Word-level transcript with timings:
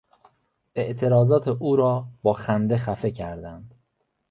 اعتراضات 0.75 1.47
او 1.47 1.75
را 1.75 2.07
با 2.23 2.33
خنده 2.33 2.77
خفه 2.77 3.11
کردند. 3.11 3.75